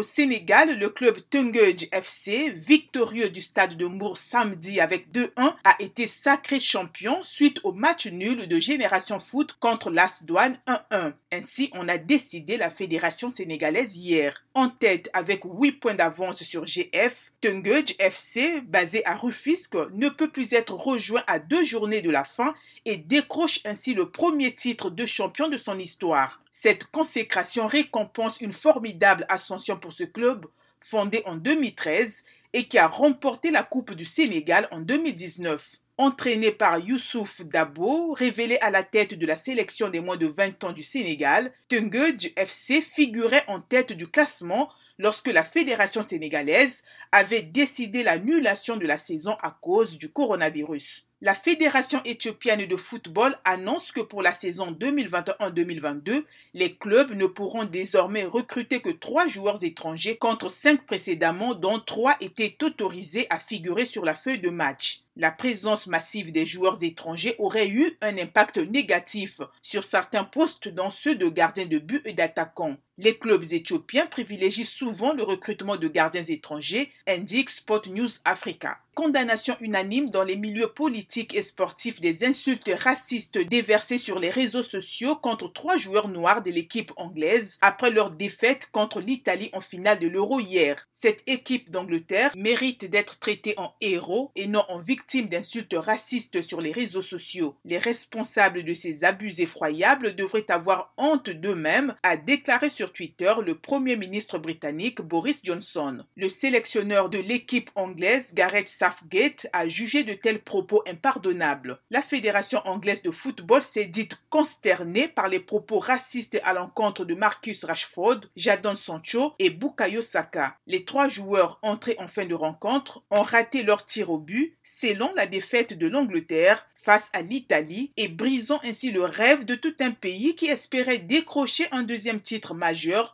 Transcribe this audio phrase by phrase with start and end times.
[0.00, 5.76] Au Sénégal, le club Tungej FC, victorieux du stade de Mour samedi avec 2-1, a
[5.78, 11.12] été sacré champion suite au match nul de Génération Foot contre l'As Douane 1-1.
[11.32, 14.42] Ainsi, on a décidé la fédération sénégalaise hier.
[14.54, 20.30] En tête avec 8 points d'avance sur GF, Tungej FC, basé à Rufisque, ne peut
[20.30, 22.54] plus être rejoint à deux journées de la fin
[22.86, 26.40] et décroche ainsi le premier titre de champion de son histoire.
[26.52, 30.46] Cette consécration récompense une formidable ascension pour ce club,
[30.78, 35.76] fondé en 2013 et qui a remporté la Coupe du Sénégal en 2019.
[35.98, 40.64] Entraîné par Youssouf Dabo, révélé à la tête de la sélection des moins de 20
[40.64, 47.42] ans du Sénégal, Tungej FC figurait en tête du classement lorsque la fédération sénégalaise avait
[47.42, 51.06] décidé l'annulation de la saison à cause du coronavirus.
[51.22, 56.24] La Fédération éthiopienne de football annonce que pour la saison 2021-2022,
[56.54, 62.16] les clubs ne pourront désormais recruter que trois joueurs étrangers contre cinq précédemment dont trois
[62.22, 65.02] étaient autorisés à figurer sur la feuille de match.
[65.14, 70.88] La présence massive des joueurs étrangers aurait eu un impact négatif sur certains postes dans
[70.88, 72.78] ceux de gardiens de but et d'attaquants.
[73.02, 78.78] Les clubs éthiopiens privilégient souvent le recrutement de gardiens étrangers, indique Sport News Africa.
[78.94, 84.64] Condamnation unanime dans les milieux politiques et sportifs des insultes racistes déversées sur les réseaux
[84.64, 90.00] sociaux contre trois joueurs noirs de l'équipe anglaise après leur défaite contre l'Italie en finale
[90.00, 90.86] de l'Euro hier.
[90.92, 96.60] Cette équipe d'Angleterre mérite d'être traitée en héros et non en victime d'insultes racistes sur
[96.60, 97.56] les réseaux sociaux.
[97.64, 103.54] Les responsables de ces abus effroyables devraient avoir honte d'eux-mêmes, a déclaré sur Twitter le
[103.54, 106.04] Premier ministre britannique Boris Johnson.
[106.16, 111.80] Le sélectionneur de l'équipe anglaise Gareth Southgate a jugé de tels propos impardonnables.
[111.90, 117.14] La Fédération anglaise de football s'est dite consternée par les propos racistes à l'encontre de
[117.14, 120.56] Marcus Rashford, Jadon Sancho et Bukayo Saka.
[120.66, 125.12] Les trois joueurs entrés en fin de rencontre ont raté leur tir au but, selon
[125.14, 129.90] la défaite de l'Angleterre face à l'Italie et brisant ainsi le rêve de tout un
[129.90, 132.54] pays qui espérait décrocher un deuxième titre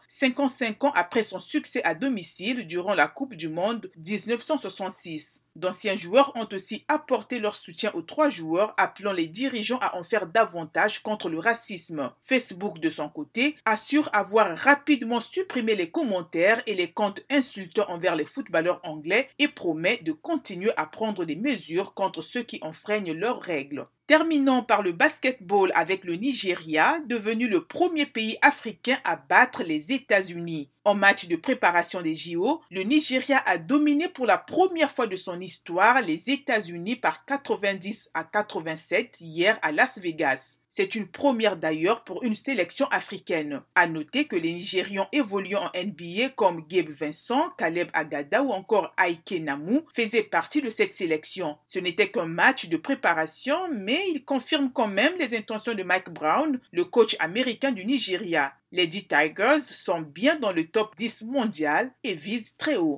[0.08, 5.45] 55 ans après son succès à domicile durant la Coupe du Monde 1966.
[5.56, 10.02] D'anciens joueurs ont aussi apporté leur soutien aux trois joueurs, appelant les dirigeants à en
[10.02, 12.12] faire davantage contre le racisme.
[12.20, 18.16] Facebook, de son côté, assure avoir rapidement supprimé les commentaires et les comptes insultants envers
[18.16, 23.14] les footballeurs anglais et promet de continuer à prendre des mesures contre ceux qui enfreignent
[23.14, 23.84] leurs règles.
[24.06, 29.92] Terminons par le basketball avec le Nigeria, devenu le premier pays africain à battre les
[29.92, 30.68] États-Unis.
[30.86, 35.16] En match de préparation des JO, le Nigeria a dominé pour la première fois de
[35.16, 40.60] son histoire les États-Unis par 90 à 87 hier à Las Vegas.
[40.68, 43.62] C'est une première d'ailleurs pour une sélection africaine.
[43.74, 48.94] À noter que les Nigérians évoluant en NBA comme Gabe Vincent, Caleb Agada ou encore
[48.96, 51.56] Aike Namu faisaient partie de cette sélection.
[51.66, 56.10] Ce n'était qu'un match de préparation, mais il confirme quand même les intentions de Mike
[56.10, 58.52] Brown, le coach américain du Nigeria.
[58.72, 62.94] Les D Tigers sont bien dans le top 10 mondial et visent très haut.